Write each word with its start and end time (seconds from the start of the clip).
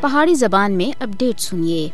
پہاڑی 0.00 0.34
زبان 0.34 0.72
میں 0.72 0.90
اپڈیٹ 1.02 1.40
سنیے۔ 1.40 1.88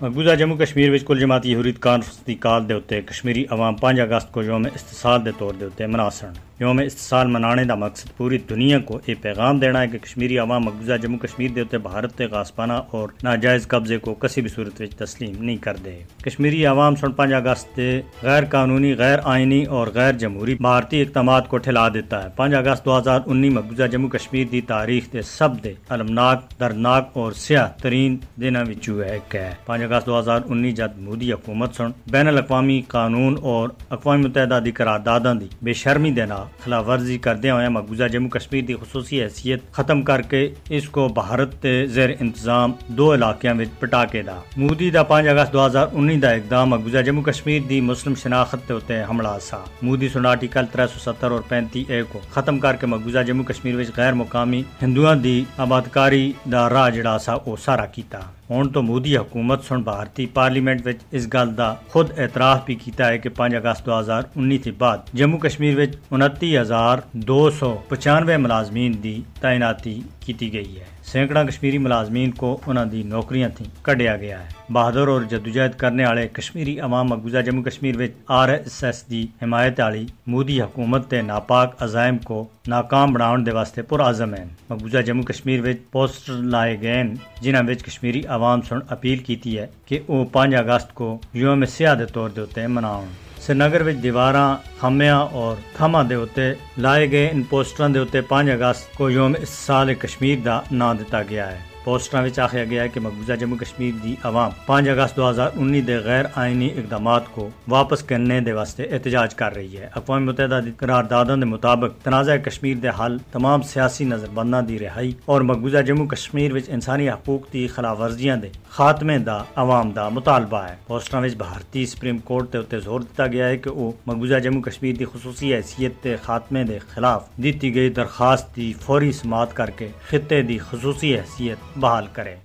مقبوضہ 0.00 0.34
جموں 0.34 0.56
کشمیر 0.56 0.90
وچ 0.92 1.04
کل 1.06 1.20
جماعتی 1.20 1.50
یہودیت 1.52 1.78
کانفرنس 1.80 2.26
دی 2.26 2.34
کال 2.34 2.68
دے 2.68 2.74
اوتے 2.74 3.00
کشمیری 3.02 3.44
عوام 3.50 3.74
5 3.82 4.00
اگست 4.00 4.32
کو 4.32 4.42
یوم 4.42 4.66
استحصال 4.74 5.24
دے 5.24 5.30
طور 5.38 5.54
دے 5.54 5.64
اوتے 5.64 5.86
مناسن 5.86 6.32
یوم 6.60 6.78
استحصال 6.78 7.26
منانے 7.26 7.64
دا 7.64 7.74
مقصد 7.74 8.16
پوری 8.16 8.38
دنیا 8.50 8.78
کو 8.78 8.98
یہ 9.06 9.14
پیغام 9.22 9.58
دینا 9.58 9.80
ہے 9.80 9.86
کہ 9.88 9.98
کشمیری 9.98 10.38
عوام 10.38 10.64
مقبوضہ 10.64 10.96
جموں 11.02 11.18
کشمیر 11.18 11.50
دے 11.50 11.60
اوتے 11.60 11.78
بھارت 11.78 12.14
تے 12.18 12.26
غاسبانہ 12.26 12.72
اور 12.90 13.08
ناجائز 13.22 13.66
قبضے 13.68 13.98
کو 13.98 14.14
کسی 14.14 14.40
بھی 14.40 14.50
صورت 14.50 14.80
وچ 14.80 14.94
تسلیم 14.96 15.42
نہیں 15.44 15.56
کر 15.56 15.76
دے 15.76 15.98
کشمیری 16.24 16.64
عوام 16.66 16.96
سن 16.96 17.12
5 17.12 17.32
اگست 17.32 17.76
دے 17.76 17.88
غیر 18.22 18.44
قانونی، 18.44 18.94
غیر 18.98 19.18
آئینی 19.24 19.64
اور 19.64 19.86
غیر 19.94 20.12
جمہوری 20.12 20.54
بھارتی 20.54 21.00
اقدامات 21.02 21.48
کو 21.48 21.58
ٹھلا 21.58 21.88
دیتا 21.88 22.22
ہے۔ 22.24 22.28
5 22.36 22.54
اگست 22.54 22.84
2019 22.84 23.50
مقبوضہ 23.50 23.86
جموں 23.92 24.08
کشمیر 24.08 24.46
دی 24.52 24.60
تاریخ 24.60 25.12
دے 25.12 25.22
سب 25.22 25.62
دے 25.64 25.74
المناک 25.88 26.60
دردناک 26.60 27.10
اور 27.12 27.32
سیاہ 27.32 27.68
ترین 27.82 28.16
دنوں 28.40 28.64
وچوں 28.68 29.02
ایک 29.04 29.36
ہے 29.36 29.50
5 29.66 29.82
اگست 29.82 30.08
2019 30.08 30.72
جد 30.72 30.98
مودی 30.98 31.32
حکومت 31.32 31.74
سن 31.74 31.90
بین 32.10 32.28
الاقوامی 32.28 32.80
قانون 32.88 33.36
اور 33.42 33.68
اقوام 33.90 34.20
متحدہ 34.20 34.60
دی 34.64 34.72
قرارداداں 34.72 35.34
دی 35.34 35.48
بے 35.62 35.72
شرمی 35.74 36.10
دے 36.10 36.26
نال 36.26 36.42
خلاف 36.64 36.88
ورزی 36.88 37.18
کردے 37.18 37.50
ہوئے 37.50 37.68
مقبوضہ 37.68 38.08
جموں 38.12 38.30
کشمیر 38.30 38.64
دی 38.64 38.74
خصوصی 38.74 39.22
حیثیت 39.22 39.60
ختم 39.72 40.02
کر 40.02 40.22
کے 40.22 40.48
اس 40.68 40.88
کو 40.88 41.08
بھارت 41.08 41.54
تے 41.62 41.86
زیر 41.86 42.10
انتظام 42.20 42.72
دو 42.88 43.14
علاقیاں 43.14 43.54
وچ 43.54 43.78
پٹا 43.78 44.04
کے 44.04 44.22
دا۔ 44.22 44.38
مودی 44.56 44.90
دا 44.90 45.02
5 45.10 45.28
اگست 45.28 45.52
2019 45.52 46.22
دا 46.22 46.30
اقدام 46.30 46.70
مقبوضہ 46.70 47.02
جموں 47.06 47.22
کشمیر 47.22 47.62
دی 47.68 47.80
مسلم 47.80 48.14
شناخت 48.22 48.66
تے 48.66 48.74
ہوتے 48.74 49.02
حملہ 49.10 49.36
سا۔ 49.42 49.58
مودی 49.82 50.08
سن 50.08 50.26
آرٹیکل 50.26 50.64
370 50.72 51.32
اور 51.32 51.40
35 51.48 51.84
اے 51.88 52.02
کو 52.12 52.20
ختم 52.30 52.58
کر 52.58 52.76
کے 52.80 52.86
مقبوضہ 52.86 53.22
جموں 53.26 53.44
کشمیر 53.44 53.76
وچ 53.76 53.96
غیر 53.96 54.12
مقامی 54.12 54.62
ہندوؤں 54.82 55.14
دی 55.14 55.42
آبادکاری 55.56 56.32
دا 56.52 56.68
راہ 56.68 56.90
جڑا 56.90 57.18
سا 57.18 57.32
او 57.32 57.56
سارا 57.56 57.86
کیتا۔ 57.86 58.20
ہوں 58.48 58.64
تو 58.64 58.82
مودی 58.82 59.16
حکومت 59.16 59.64
سن 59.64 59.82
بھارتی 59.82 60.26
پارلیمنٹ 60.34 60.86
وچ 60.86 60.96
اس 61.10 61.28
گل 61.34 61.58
دا 61.58 61.74
خود 61.88 62.18
اعتراف 62.18 62.66
بھی 62.66 62.74
کیتا 62.74 63.08
ہے 63.08 63.18
کہ 63.18 63.28
5 63.38 63.56
اگست 63.56 63.88
2019 63.88 64.58
کے 64.64 64.70
بعد 64.78 64.98
جموں 65.14 65.38
کشمیر 65.38 65.78
وچ 65.78 66.14
29295 66.14 68.38
ملازمین 68.38 69.02
دی 69.02 69.22
تعیناتی 69.40 70.00
کیتی 70.20 70.52
گئی 70.52 70.80
ہے 70.80 70.84
سینکڑا 71.04 71.44
کشمیری 71.44 71.78
ملازمین 71.78 72.32
کو 72.32 72.60
انہاں 72.66 72.84
دی 72.84 73.02
نوکریاں 73.06 73.48
تھیں 73.56 73.66
کڈیا 73.82 74.16
گیا 74.16 74.40
ہے 74.40 74.72
بہادر 74.72 75.08
اور 75.08 75.22
جدوجہد 75.22 75.78
کرنے 75.78 76.06
والے 76.06 76.28
کشمیری 76.32 76.80
عوام 76.80 77.08
مقبوضہ 77.08 77.38
جموں 77.46 77.62
کشمیر 77.62 77.96
وچ 77.96 78.10
آر 78.36 78.48
ایس 78.48 78.84
ایس 78.84 79.04
دی 79.10 79.26
حمایت 79.42 79.80
والی 79.80 80.06
مودی 80.26 80.60
حکومت 80.60 81.10
تے 81.10 81.22
ناپاک 81.22 81.82
عزائم 81.82 82.18
کو 82.18 82.46
ناکام 82.68 83.12
بناؤن 83.12 83.46
دے 83.46 83.50
واسطے 83.50 83.82
پرعزم 83.82 84.34
ہیں 84.34 84.44
مقبوضہ 84.70 84.98
جموں 85.06 85.22
کشمیر 85.22 85.66
وچ 85.66 85.76
پوسٹر 85.90 86.32
لائے 86.52 86.80
گئے 86.80 87.02
جنہاں 87.40 87.62
وچ 87.68 87.82
کشمیری 87.82 88.22
عوام 88.34 88.62
سن 88.68 88.78
اپیل 88.94 89.18
کیتی 89.26 89.58
ہے 89.58 89.66
کہ 89.86 89.98
او 90.06 90.24
5 90.36 90.54
اگست 90.58 90.94
کو 90.94 91.16
یوم 91.42 91.64
سیاہ 91.74 91.94
دے 91.94 92.06
طور 92.14 92.30
دے 92.36 92.40
اوتے 92.40 92.66
مناؤن 92.76 93.08
سری 93.46 93.56
نگر 93.58 93.86
وچ 93.86 94.02
دیواراں 94.02 94.48
خمیاں 94.80 95.20
اور 95.40 95.56
تھما 95.76 96.02
دے 96.10 96.14
اوتے 96.14 96.52
لائے 96.84 97.10
گئے 97.10 97.28
ان 97.32 97.42
پوسٹراں 97.50 97.88
دے 97.94 97.98
اوتے 97.98 98.20
5 98.32 98.50
اگست 98.50 98.96
کو 98.96 99.10
یوم 99.10 99.34
سال 99.48 99.94
کشمیر 100.02 100.38
دا 100.44 100.58
نام 100.70 100.96
دتا 100.96 101.22
گیا 101.30 101.50
ہے۔ 101.52 101.73
پوسٹراں 101.84 102.22
وچ 102.22 102.38
آکھیا 102.38 102.64
گیا 102.64 102.82
ہے 102.82 102.88
کہ 102.88 103.00
مقبوضہ 103.00 103.32
جموں 103.40 103.56
کشمیر 103.58 103.92
دی 104.02 104.14
عوام 104.24 104.50
5 104.66 104.88
اگست 104.88 105.18
2019 105.18 105.86
دے 105.86 105.96
غیر 106.04 106.24
آئینی 106.34 106.68
اقدامات 106.76 107.22
کو 107.32 107.48
واپس 107.68 108.02
کرنے 108.02 108.38
دے 108.40 108.52
واسطے 108.52 108.82
احتجاج 108.82 109.34
کر 109.34 109.54
رہی 109.54 109.76
ہے۔ 109.78 109.88
اقوام 109.94 110.26
متحدہ 110.26 110.60
دی 110.64 110.70
قراردادوں 110.78 111.36
دے 111.36 111.44
مطابق 111.44 112.02
تنازع 112.04 112.36
کشمیر 112.44 112.76
دے 112.76 112.88
حل 113.00 113.16
تمام 113.32 113.62
سیاسی 113.72 114.04
نظر 114.04 114.30
بنداں 114.34 114.62
دی 114.68 114.78
رہائی 114.78 115.12
اور 115.24 115.40
مقبوضہ 115.40 115.82
جموں 115.86 116.06
کشمیر 116.06 116.52
وچ 116.54 116.68
انسانی 116.68 117.08
حقوق 117.10 117.52
دی 117.52 117.66
خلاف 117.74 118.00
ورزیاں 118.00 118.36
دے 118.36 118.48
خاتمے 118.76 119.18
دا 119.26 119.38
عوام 119.56 119.90
دا 119.96 120.08
مطالبہ 120.08 120.62
ہے۔ 120.68 120.74
پوسٹراں 120.86 121.22
وچ 121.22 121.34
بھارتی 121.36 121.84
سپریم 121.86 122.18
کورٹ 122.24 122.50
تے 122.52 122.58
اوتے 122.58 122.80
زور 122.80 123.00
دتا 123.00 123.26
گیا 123.26 123.48
ہے 123.48 123.56
کہ 123.56 123.68
او 123.68 123.90
مقبوضہ 124.06 124.38
جموں 124.44 124.62
کشمیر 124.62 124.94
دی 124.96 125.04
خصوصی 125.12 125.54
حیثیت 125.54 126.02
تے 126.02 126.16
خاتمے 126.22 126.64
دے 126.64 126.78
خلاف 126.94 127.28
دتی 127.38 127.74
گئی 127.74 127.90
درخواست 127.96 128.56
دی 128.56 128.72
فوری 128.80 129.12
سماعت 129.12 129.54
کر 129.56 129.70
کے 129.76 129.88
خطے 130.10 130.42
دی 130.48 130.58
خصوصی 130.70 131.14
حیثیت 131.16 131.73
بحال 131.76 132.06
کریں۔ 132.12 132.36